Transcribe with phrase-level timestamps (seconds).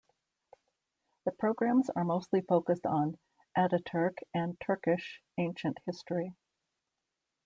[1.25, 3.19] The programmes are mostly focused on
[3.55, 6.33] Ataturk and Turkish ancient history.